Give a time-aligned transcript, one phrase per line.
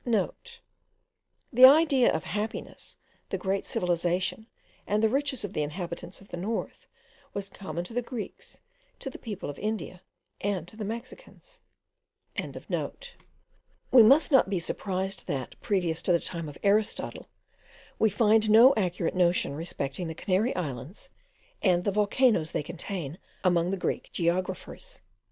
[0.01, 2.97] *(* The idea of the happiness,
[3.29, 4.47] the great civilization,
[4.87, 6.87] and the riches of the inhabitants of the north,
[7.35, 8.57] was common to the Greeks,
[8.97, 10.01] to the people of India,
[10.41, 11.59] and to the Mexicans.)
[13.91, 17.29] We must not be surprised that, previous to the time of Aristotle,
[17.99, 21.11] we find no accurate notion respecting the Canary Islands
[21.61, 25.01] and the volcanoes they contain, among the Greek geographers.